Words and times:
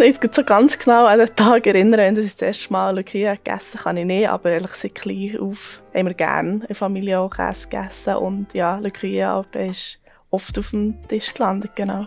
Ich 0.00 0.20
kann 0.20 0.44
ganz 0.44 0.78
genau 0.78 1.06
an 1.06 1.18
den 1.18 1.34
Tag 1.34 1.66
erinnern, 1.66 1.98
wenn 1.98 2.16
ich 2.16 2.32
das 2.32 2.42
erste 2.42 2.72
Mal 2.72 2.96
Lucia 2.96 3.34
gegessen 3.34 3.78
kann 3.78 3.96
ich 3.96 4.04
nicht, 4.04 4.28
aber 4.28 4.50
ehrlich 4.50 4.70
seit 4.70 4.94
klein 4.94 5.36
auf 5.40 5.82
haben 5.92 6.06
wir 6.06 6.14
gerne 6.14 6.64
in 6.68 6.74
Familie 6.74 7.18
auch 7.18 7.30
Käse 7.30 7.68
gegessen 7.68 8.14
und 8.16 8.54
ja, 8.54 8.78
Lucia 8.78 9.44
ist 9.54 9.98
oft 10.30 10.56
auf 10.58 10.70
dem 10.70 11.00
Tisch 11.08 11.34
gelandet, 11.34 11.72
genau. 11.74 12.06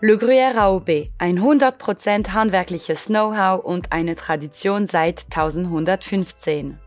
Le 0.00 0.14
Gruyère 0.16 0.56
AOB, 0.56 1.10
ein 1.18 1.40
100% 1.40 2.32
handwerkliches 2.32 3.06
Know-how 3.06 3.62
und 3.62 3.92
eine 3.92 4.14
Tradition 4.14 4.86
seit 4.86 5.24
1115. 5.24 6.78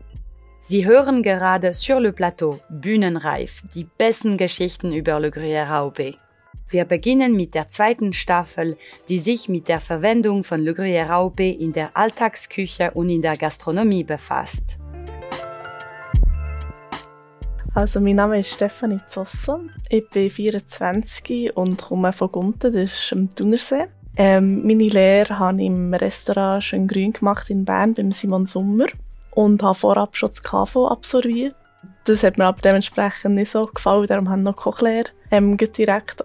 Sie 0.60 0.86
hören 0.86 1.22
gerade 1.22 1.74
Sur 1.74 2.00
le 2.00 2.12
Plateau, 2.12 2.58
Bühnenreif, 2.70 3.62
die 3.74 3.84
besten 3.84 4.36
Geschichten 4.36 4.92
über 4.92 5.20
Le 5.20 5.28
Gruyère 5.28 5.68
AOB. 5.68 6.16
Wir 6.68 6.84
beginnen 6.84 7.36
mit 7.36 7.54
der 7.54 7.68
zweiten 7.68 8.12
Staffel, 8.12 8.76
die 9.08 9.18
sich 9.18 9.48
mit 9.48 9.68
der 9.68 9.80
Verwendung 9.80 10.44
von 10.44 10.60
Le 10.60 10.72
Gruyère 10.72 11.10
AOB 11.10 11.40
in 11.40 11.72
der 11.72 11.96
Alltagsküche 11.96 12.90
und 12.92 13.10
in 13.10 13.22
der 13.22 13.36
Gastronomie 13.36 14.04
befasst. 14.04 14.78
Also 17.74 18.00
mein 18.00 18.16
Name 18.16 18.38
ist 18.38 18.52
Stefanie 18.52 19.00
Zossa. 19.06 19.60
Ich 19.88 20.06
bin 20.10 20.28
24 20.28 21.56
und 21.56 21.80
komme 21.80 22.12
von 22.12 22.30
Gunten, 22.30 22.72
das 22.72 22.92
ist 22.92 23.12
am 23.12 23.34
Thunersee. 23.34 23.86
Ähm, 24.16 24.66
meine 24.66 24.84
Lehre 24.84 25.38
habe 25.38 25.62
ich 25.62 25.68
im 25.68 25.94
Restaurant 25.94 26.62
Schön 26.62 26.86
Grün 26.86 27.14
gemacht 27.14 27.48
in 27.48 27.64
Bern 27.64 27.94
beim 27.94 28.12
Simon 28.12 28.44
Sommer 28.44 28.86
und 29.30 29.62
habe 29.62 29.74
vorab 29.74 30.16
schon 30.16 30.28
das 30.28 30.42
KV 30.42 30.88
absolviert. 30.88 31.54
Das 32.04 32.22
hat 32.22 32.36
mir 32.36 32.44
aber 32.44 32.60
dementsprechend 32.60 33.36
nicht 33.36 33.50
so 33.50 33.64
gefallen, 33.66 34.06
darum 34.06 34.28
habe 34.28 34.40
ich 34.40 34.44
noch 34.44 34.56
Kochlehre 34.56 35.10
ähm, 35.30 35.56
direkt 35.56 36.22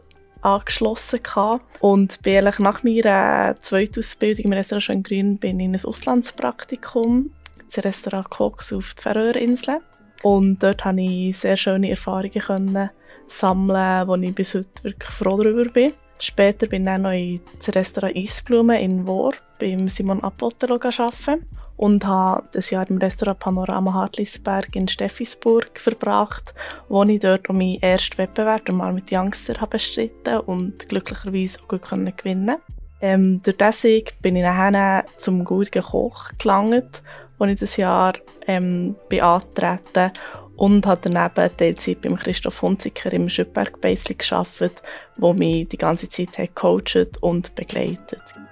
angeschlossen 0.47 1.21
gehabt. 1.21 1.63
und 1.81 2.21
bin 2.21 2.45
nach 2.45 2.83
meiner 2.83 3.55
zweiten 3.59 3.99
Ausbildung 3.99 4.45
im 4.45 4.53
Restaurant 4.53 4.83
Schön 4.83 5.03
Grün 5.03 5.37
bin 5.37 5.59
ich 5.59 5.65
in 5.65 5.75
ein 5.75 5.85
Auslandspraktikum, 5.85 7.31
das 7.69 7.83
Restaurant 7.83 8.29
Cox 8.29 8.73
auf 8.73 8.93
der 8.95 9.03
Färöerinseln. 9.03 9.79
Und 10.23 10.63
dort 10.63 10.83
konnte 10.83 11.01
ich 11.01 11.37
sehr 11.37 11.57
schöne 11.57 11.89
Erfahrungen 11.89 12.31
können 12.31 12.89
sammeln, 13.27 14.07
wo 14.07 14.15
ich 14.15 14.33
bis 14.33 14.55
heute 14.55 14.83
wirklich 14.83 15.09
froh 15.09 15.37
darüber 15.37 15.65
bin. 15.65 15.93
Später 16.19 16.65
bin 16.65 16.83
ich 16.83 16.85
dann 16.87 17.01
noch 17.03 17.11
ins 17.11 17.75
Restaurant 17.75 18.15
Eisblumen 18.15 18.77
in 18.77 19.05
Wor 19.05 19.33
beim 19.59 19.87
Simon 19.87 20.23
Apotelo 20.23 20.75
arbeiten 20.75 21.45
und 21.77 22.05
habe 22.05 22.47
das 22.51 22.71
Jahr 22.71 22.89
im 22.89 22.97
Restaurant 22.97 23.39
Panorama 23.39 23.93
Hartlisberg 23.93 24.75
in 24.75 24.87
Steffisburg 24.87 25.79
verbracht, 25.79 26.53
wo 26.89 27.03
ich 27.03 27.19
dort 27.19 27.47
um 27.49 27.57
meinen 27.57 27.81
ersten 27.81 28.17
Wettbewerb 28.17 28.67
mal 28.69 28.91
mit 28.91 29.11
Youngster 29.11 29.61
habe 29.61 29.71
bestritten 29.71 30.39
und 30.41 30.89
glücklicherweise 30.89 31.59
auch 31.61 31.67
gut 31.67 32.17
gewinnen 32.17 32.57
ähm, 32.99 33.41
Durch 33.43 33.57
diesen 33.57 34.03
bin 34.21 34.35
ich 34.35 34.43
nachher 34.43 35.05
zum 35.15 35.45
guten 35.45 35.83
Koch 35.83 36.31
gelangt 36.37 37.03
als 37.39 37.51
ich 37.51 37.59
das 37.59 37.77
Jahr 37.77 38.13
ähm, 38.47 38.95
bin 39.09 39.21
und 40.57 40.87
habe 40.87 41.09
daneben 41.09 41.55
Teilzeit 41.55 42.01
beim 42.01 42.15
Christoph 42.15 42.61
Hunziker 42.61 43.13
im 43.13 43.29
Schüppberg 43.29 43.79
Beisli 43.79 44.15
gearbeitet, 44.15 44.81
wo 45.17 45.33
mich 45.33 45.67
die 45.67 45.77
ganze 45.77 46.09
Zeit 46.09 46.37
hat 46.37 46.55
gecoacht 46.55 47.21
und 47.21 47.53
begleitet. 47.55 48.23
Mit 48.35 48.46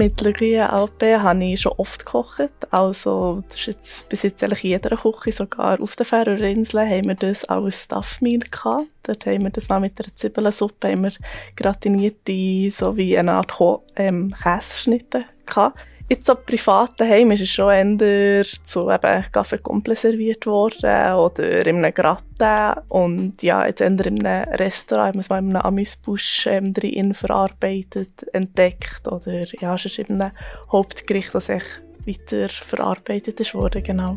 Legrien 0.00 0.68
Alpe 0.68 1.22
habe 1.22 1.44
ich 1.44 1.60
schon 1.60 1.72
oft 1.76 2.04
gekocht. 2.04 2.50
Also, 2.70 3.42
das 3.48 3.58
ist 3.58 3.66
jetzt 3.66 4.08
bis 4.08 4.22
jetzt 4.22 4.42
eigentlich 4.42 4.62
jeder 4.62 4.96
Küche, 4.96 5.32
sogar 5.32 5.80
auf 5.80 5.96
der 5.96 6.06
Färöerinseln 6.06 6.88
haben 6.88 7.08
wir 7.08 7.14
das 7.14 7.44
als 7.44 7.84
Staffmeal 7.84 8.40
gehabt. 8.50 8.86
Dort 9.02 9.26
haben 9.26 9.44
wir 9.44 9.50
das 9.50 9.68
mal 9.68 9.80
mit 9.80 10.00
einer 10.00 10.14
Zwiebelsuppe, 10.14 10.90
haben 10.90 11.02
wir 11.02 11.12
gratinierte, 11.56 12.70
so 12.70 12.96
wie 12.96 13.18
eine 13.18 13.32
Art 13.32 13.52
ähm, 13.96 14.34
Käseschnitte 14.42 15.24
gehabt. 15.46 15.80
Jetzt 16.10 16.24
so 16.24 16.34
privat 16.36 16.98
daheim 16.98 17.32
ist 17.32 17.42
es 17.42 17.50
schon 17.50 18.00
eher 18.00 18.42
zu 18.62 18.90
eben 18.90 19.24
Kaffee 19.30 19.58
komplett 19.58 19.98
serviert 19.98 20.46
worden 20.46 21.12
oder 21.16 21.66
in 21.66 21.84
einem 21.84 21.92
Gratin 21.92 22.82
und 22.88 23.42
ja, 23.42 23.66
jetzt 23.66 23.82
eher 23.82 24.06
in 24.06 24.24
einem 24.26 24.48
Restaurant, 24.54 25.08
haben 25.08 25.16
wir 25.16 25.20
es 25.20 25.28
mal 25.28 25.38
in 25.40 25.54
einem 25.54 25.66
Amüsbusch 25.66 26.46
ähm, 26.46 26.72
drin 26.72 27.12
verarbeitet, 27.12 28.26
entdeckt 28.32 29.06
oder 29.06 29.44
ja, 29.60 29.74
es 29.74 29.84
ist 29.84 29.98
eben 29.98 30.18
ein 30.22 30.32
Hauptgericht, 30.72 31.34
das 31.34 31.50
echt 31.50 31.82
weiter 32.06 32.48
verarbeitet 32.48 33.38
ist 33.40 33.54
worden, 33.54 33.82
genau. 33.82 34.16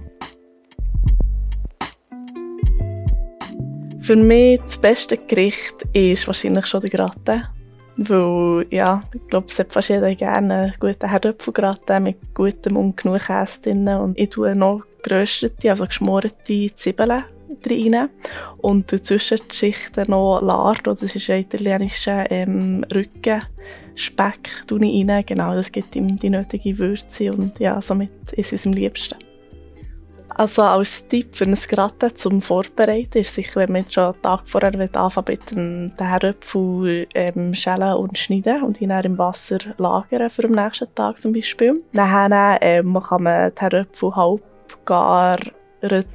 Für 4.01 4.15
mich 4.15 4.61
das 4.61 4.77
beste 4.77 5.17
Gericht 5.17 5.83
ist 5.91 6.25
wahrscheinlich 6.25 6.67
schon 6.67 6.81
der 6.81 6.89
Gratin. 6.89 7.60
Weil, 8.09 8.65
ja, 8.71 9.03
ich 9.13 9.27
glaube, 9.27 9.47
es 9.49 9.59
hat 9.59 9.73
fast 9.73 9.89
jeder 9.89 10.13
gerne 10.15 10.53
einen 10.53 10.73
guten 10.79 11.09
Herdöpfelgratin 11.09 12.03
mit 12.03 12.33
gutem 12.33 12.77
und 12.77 12.97
genug 12.97 13.19
Käse 13.19 13.61
drin. 13.61 13.87
Und 13.87 14.17
ich 14.17 14.29
tue 14.29 14.55
noch 14.55 14.83
geröstete, 15.03 15.69
also 15.71 15.85
geschmorte 15.85 16.31
Zwiebeln 16.41 17.23
rein 17.69 18.09
und 18.57 18.89
zwischen 19.05 19.37
die 19.49 19.55
Schichten 19.55 20.09
noch 20.09 20.41
Lardo, 20.41 20.93
das 20.93 21.15
ist 21.15 21.29
ein 21.29 21.41
italienischer 21.41 22.29
ähm, 22.31 22.85
Rückenspeck, 22.93 24.49
rein. 24.71 25.23
Genau, 25.25 25.53
das 25.53 25.71
gibt 25.71 25.95
ihm 25.95 26.15
die 26.15 26.29
nötige 26.29 26.77
Würze 26.77 27.33
und 27.33 27.59
ja, 27.59 27.81
somit 27.81 28.11
ist 28.33 28.53
es 28.53 28.65
am 28.65 28.73
liebsten. 28.73 29.30
Also 30.35 30.61
als 30.61 31.05
Tipp 31.07 31.35
für 31.35 31.45
ein 31.45 31.55
Gratin 31.55 32.15
zum 32.15 32.41
Vorbereiten 32.41 33.19
ist 33.19 33.35
sicher, 33.35 33.61
wenn 33.61 33.71
man 33.71 33.89
schon 33.89 34.05
einen 34.05 34.21
Tag 34.21 34.41
vorher 34.45 34.73
anfangen 34.73 35.25
mit 35.27 35.51
dem 35.51 35.93
Herdöpfel 35.99 37.07
ähm, 37.13 37.53
schälen 37.53 37.95
und 37.95 38.17
schneiden 38.17 38.63
und 38.63 38.79
ihn 38.81 38.89
dann 38.89 39.03
im 39.03 39.17
Wasser 39.17 39.59
lagern 39.77 40.29
für 40.29 40.43
den 40.43 40.51
nächsten 40.51 40.93
Tag 40.95 41.21
zum 41.21 41.33
Beispiel. 41.33 41.73
Dann 41.93 42.57
ähm, 42.61 43.01
kann 43.01 43.23
man 43.23 43.51
die 43.53 43.61
Herdöpfel 43.61 44.15
halb 44.15 44.41
gar 44.85 45.37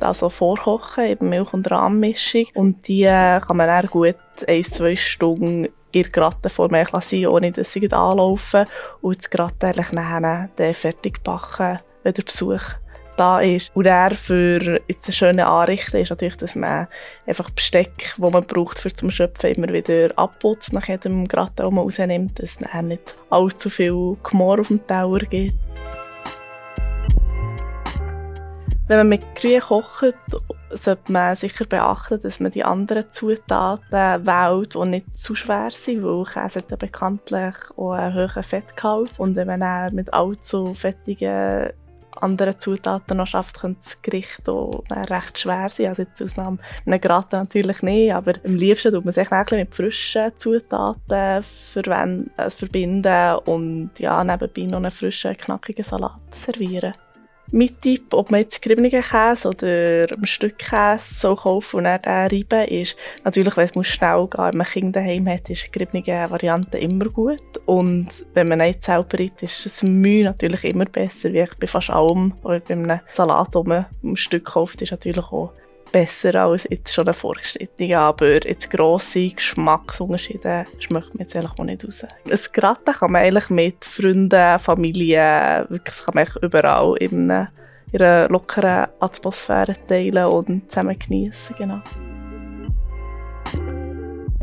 also 0.00 0.28
vorkochen, 0.28 1.06
eben 1.06 1.28
Milch- 1.28 1.52
und 1.52 1.70
Rahmmischung 1.70 2.46
und 2.54 2.86
die 2.86 3.02
äh, 3.02 3.40
kann 3.40 3.56
man 3.56 3.66
dann 3.66 3.86
gut 3.86 4.14
ein, 4.46 4.62
zwei 4.62 4.94
Stunden 4.94 5.64
in 5.64 6.02
der 6.02 6.10
Gratenform 6.10 6.70
lassen, 6.70 7.26
ohne 7.26 7.50
dass 7.50 7.72
sie 7.72 7.90
anlaufen 7.90 8.66
und 9.00 9.18
das 9.18 9.30
Gratin 9.30 9.70
eigentlich 9.70 9.92
nachher 9.92 10.48
fertig 10.72 11.22
backen, 11.24 11.80
wenn 12.02 12.14
der 12.14 12.22
Besuch 12.22 12.62
da 13.16 13.40
ist. 13.40 13.70
Und 13.74 13.86
er 13.86 14.10
für 14.12 14.80
jetzt 14.88 15.06
eine 15.06 15.12
schöne 15.14 15.46
Anrichten 15.46 15.98
ist 15.98 16.10
natürlich, 16.10 16.36
dass 16.36 16.54
man 16.54 16.86
einfach 17.26 17.50
Besteck, 17.50 18.14
das 18.16 18.32
man 18.32 18.44
braucht 18.44 18.78
für 18.78 18.92
zum 18.92 19.10
Schöpfen, 19.10 19.54
immer 19.54 19.72
wieder 19.72 20.10
abputzt 20.16 20.72
nach 20.72 20.88
jedem 20.88 21.26
Gratin, 21.26 21.66
den 21.66 21.74
man 21.74 21.84
rausnimmt, 21.84 22.38
dass 22.38 22.56
es 22.60 22.82
nicht 22.82 23.16
allzu 23.30 23.70
viel 23.70 24.16
Gemor 24.22 24.60
auf 24.60 24.68
dem 24.68 24.86
Teller 24.86 25.18
gibt. 25.18 25.54
Wenn 28.88 28.98
man 28.98 29.08
mit 29.08 29.34
Grün 29.34 29.58
kocht, 29.58 30.14
sollte 30.70 31.10
man 31.10 31.34
sicher 31.34 31.64
beachten, 31.64 32.20
dass 32.20 32.38
man 32.38 32.52
die 32.52 32.62
anderen 32.62 33.10
Zutaten 33.10 34.26
wählt, 34.26 34.74
die 34.74 34.88
nicht 34.88 35.12
zu 35.12 35.34
schwer 35.34 35.70
sind, 35.70 36.04
weil 36.04 36.24
Käse 36.24 36.60
hat 36.60 36.70
ja 36.70 36.76
bekanntlich 36.76 37.54
auch 37.76 37.92
einen 37.92 38.14
hohen 38.14 38.42
Fettgehalt. 38.44 39.18
Und 39.18 39.34
wenn 39.34 39.58
man 39.58 39.92
mit 39.92 40.14
allzu 40.14 40.72
fettigen 40.72 41.70
anderen 42.22 42.58
Zutaten 42.58 43.16
noch 43.16 43.26
schafft, 43.26 43.60
könnte 43.60 43.80
das 43.82 44.02
Gericht 44.02 44.48
auch 44.48 44.82
recht 44.90 45.38
schwer 45.38 45.68
sein. 45.68 45.88
Also 45.88 46.02
jetzt 46.02 46.22
Ausnahme 46.22 46.58
einem 46.84 47.00
Gratin 47.00 47.40
natürlich 47.40 47.82
nicht, 47.82 48.12
aber 48.12 48.34
am 48.44 48.54
liebsten 48.54 48.92
tut 48.92 49.04
man 49.04 49.12
sich 49.12 49.30
mit 49.30 49.74
frischen 49.74 50.36
Zutaten 50.36 51.42
verwenden, 51.42 52.30
äh, 52.36 52.50
verbinden 52.50 53.36
und 53.44 53.90
ja, 53.98 54.22
nebenbei 54.24 54.62
noch 54.62 54.78
einen 54.78 54.90
frischen, 54.90 55.36
knackigen 55.36 55.84
Salat 55.84 56.20
servieren. 56.30 56.92
Mein 57.52 57.78
Tipp, 57.80 58.12
ob 58.12 58.30
man 58.30 58.40
jetzt 58.40 58.60
geriebenen 58.60 58.90
Käse 58.90 59.48
oder 59.48 60.06
ein 60.16 60.26
Stück 60.26 60.58
Käse 60.58 61.14
so 61.14 61.36
kaufen 61.36 61.76
und 61.76 61.84
dann 61.84 62.00
den 62.02 62.12
reiben, 62.12 62.68
ist 62.68 62.96
natürlich, 63.24 63.56
wenn 63.56 63.68
es 63.68 63.86
schnell 63.86 64.26
gehen 64.26 64.44
wenn 64.44 64.58
man 64.58 64.66
Kinder 64.66 65.00
daheim 65.00 65.28
hat, 65.28 65.48
ist 65.48 65.72
geriebene 65.72 66.30
Variante 66.30 66.78
immer 66.78 67.04
gut. 67.06 67.40
Und 67.66 68.08
wenn 68.34 68.48
man 68.48 68.58
nicht 68.58 68.84
selber 68.84 69.18
reibt, 69.18 69.42
ist 69.42 69.64
das 69.64 69.82
Mühe 69.84 70.24
natürlich 70.24 70.64
immer 70.64 70.86
besser, 70.86 71.32
wie 71.32 71.46
bei 71.60 71.66
fast 71.66 71.90
allem, 71.90 72.34
oder 72.42 72.60
bei 72.60 72.74
einem 72.74 73.00
Salat, 73.10 73.54
wo 73.54 73.62
man 73.62 73.86
ein 74.02 74.16
Stück 74.16 74.44
kauft, 74.44 74.82
ist 74.82 74.90
natürlich 74.90 75.24
auch 75.24 75.52
besser 75.92 76.34
als 76.34 76.66
jetzt 76.70 76.94
schon 76.94 77.06
eine 77.06 77.14
vorgeschrittene. 77.14 77.98
Aber 77.98 78.46
jetzt 78.46 78.70
grosse 78.70 79.28
Geschmacksunterschiede 79.28 80.66
schmeckt 80.78 81.14
man 81.14 81.20
jetzt 81.20 81.36
eigentlich 81.36 81.58
auch 81.58 81.64
nicht 81.64 81.84
raus. 81.84 82.04
Ein 82.04 82.38
Gratin 82.52 82.94
kann 82.94 83.12
man 83.12 83.22
eigentlich 83.22 83.50
mit 83.50 83.84
Freunden, 83.84 84.58
Familie, 84.58 85.66
wirklich 85.68 86.04
kann 86.04 86.14
man 86.14 86.26
überall 86.42 86.96
in 86.98 87.30
einer 87.30 88.28
lockeren 88.28 88.88
Atmosphäre 89.00 89.74
teilen 89.86 90.26
und 90.26 90.70
zusammen 90.70 90.98
genießen. 90.98 91.56
Genau. 91.56 91.80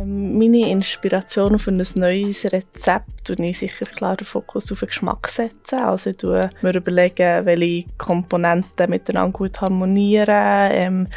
Meine 0.06 0.70
Inspiration 0.70 1.60
für 1.60 1.72
ein 1.72 1.84
neues 1.96 2.52
Rezept 2.52 3.30
und 3.30 3.40
ich 3.40 3.60
sicher 3.60 3.86
klar 3.86 4.18
den 4.18 4.26
Fokus 4.26 4.72
auf 4.72 4.80
den 4.80 4.88
Geschmack 4.88 5.28
setzen. 5.28 5.80
Also 5.80 6.10
ich 6.10 6.24
mir 6.62 6.76
überlegen, 6.76 7.46
welche 7.46 7.86
Komponenten 7.98 8.90
miteinander 8.90 9.38
gut 9.38 9.62
harmonieren, 9.62 10.72
ähm, 10.74 11.08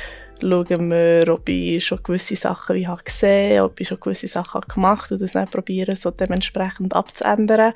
schauen 0.41 0.91
wir, 0.91 1.33
ob 1.33 1.49
ich 1.49 1.85
schon 1.85 2.03
gewisse 2.03 2.37
Sachen 2.37 2.77
wie 2.77 2.87
habe 2.87 3.03
gesehen 3.03 3.61
ob 3.63 3.81
ich 3.81 3.89
schon 3.89 4.01
gewisse 4.01 4.29
Sachen 4.29 4.55
habe 4.55 4.67
gemacht 4.67 5.11
und 5.13 5.21
das 5.21 5.33
dann 5.33 5.49
probieren, 5.49 5.97
so 5.97 6.11
dementsprechend 6.11 6.95
abzuändern. 6.95 7.73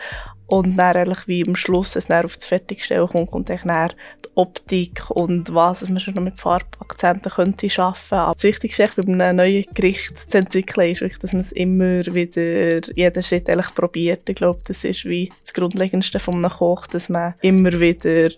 Und 0.46 0.76
dann 0.76 0.96
eigentlich 0.96 1.28
wie 1.28 1.46
am 1.46 1.54
Schluss 1.54 1.94
es 1.94 2.06
dann 2.06 2.24
auf 2.24 2.34
das 2.34 2.44
Fertigstellen 2.44 3.06
kommt, 3.06 3.30
kommt 3.30 3.50
dann 3.50 3.92
die 4.24 4.28
Optik 4.34 5.08
und 5.10 5.54
was 5.54 5.88
man 5.88 6.00
schon 6.00 6.14
noch 6.14 6.24
mit 6.24 6.40
Farbakzenten 6.40 7.30
könnte 7.30 7.70
schaffen. 7.70 8.18
Aber 8.18 8.34
das 8.34 8.42
Wichtigste 8.42 8.88
bei 8.96 9.02
einem 9.04 9.36
neuen 9.36 9.64
Gericht 9.74 10.28
zu 10.28 10.38
entwickeln 10.38 10.90
ist 10.90 11.02
wirklich, 11.02 11.20
dass 11.20 11.32
man 11.32 11.42
es 11.42 11.52
immer 11.52 12.04
wieder, 12.06 12.80
jeden 12.96 13.22
Schritt 13.22 13.48
eigentlich 13.48 13.74
probiert. 13.74 14.28
Ich 14.28 14.34
glaube, 14.34 14.58
das 14.66 14.82
ist 14.82 15.04
wie 15.04 15.30
das 15.44 15.54
Grundlegendste 15.54 16.18
von 16.18 16.34
einem 16.34 16.50
Koch, 16.50 16.88
dass 16.88 17.08
man 17.08 17.34
immer 17.42 17.78
wieder 17.78 18.30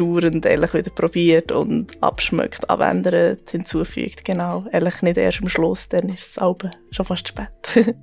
dauernd 0.00 0.44
ehrlich 0.46 0.74
wieder 0.74 0.90
probiert 0.90 1.52
und 1.52 2.02
abschmeckt, 2.02 2.68
abändert, 2.68 3.50
hinzufügt. 3.50 4.24
Genau, 4.24 4.64
ehrlich 4.72 5.02
nicht 5.02 5.16
erst 5.16 5.42
am 5.42 5.48
Schluss, 5.48 5.88
dann 5.88 6.08
ist 6.08 6.38
es 6.38 6.42
schon 6.90 7.06
fast 7.06 7.28
spät. 7.28 7.48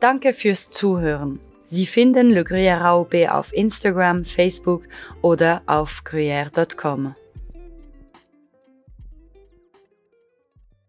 Danke 0.00 0.32
fürs 0.32 0.70
Zuhören. 0.70 1.40
Sie 1.66 1.86
finden 1.86 2.30
Le 2.30 2.42
Gruyère 2.42 2.82
AOP 2.82 3.14
auf 3.28 3.52
Instagram, 3.54 4.24
Facebook 4.24 4.82
oder 5.22 5.62
auf 5.66 6.02
gruyère.com. 6.04 7.14